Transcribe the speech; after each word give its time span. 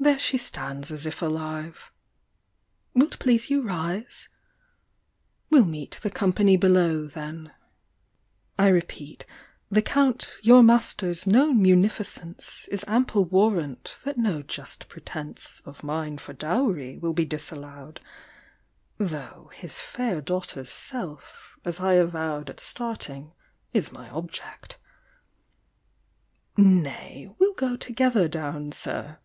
There 0.00 0.16
she 0.20 0.38
stands 0.38 0.92
As 0.92 1.06
if 1.06 1.20
alive. 1.20 1.90
Will't 2.94 3.18
please 3.18 3.50
you 3.50 3.62
rise? 3.62 4.28
We'll 5.50 5.64
meet 5.66 5.98
The 6.04 6.10
company 6.10 6.56
below, 6.56 7.08
then. 7.08 7.50
I 8.58 8.68
repeat, 8.68 9.26
The 9.72 9.82
Count 9.82 10.30
your 10.40 10.62
master's 10.62 11.26
known 11.26 11.60
munificence 11.60 12.68
Is 12.68 12.84
ample 12.86 13.24
warrant 13.24 13.98
that 14.04 14.16
no 14.16 14.40
just 14.42 14.88
pretence 14.88 15.56
50 15.56 15.62
Of 15.68 15.82
mine 15.82 16.18
for 16.18 16.32
dowry 16.32 16.96
will 16.96 17.12
be 17.12 17.24
disallowed; 17.24 18.00
Though 18.98 19.50
his 19.52 19.80
fair 19.80 20.20
daughter's 20.20 20.70
self, 20.70 21.56
as 21.64 21.80
I 21.80 21.94
avowed 21.94 22.48
At 22.48 22.60
starting, 22.60 23.32
is 23.74 23.90
my 23.92 24.08
object. 24.10 24.78
Nay, 26.56 27.30
we'll 27.40 27.54
go 27.54 27.74
Together 27.76 28.26
down, 28.28 28.70
sir. 28.70 29.18